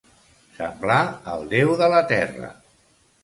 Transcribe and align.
Semblar 0.59 0.97
el 1.35 1.45
Déu 1.53 1.75
de 1.83 1.89
la 1.95 2.01
terra. 2.13 2.49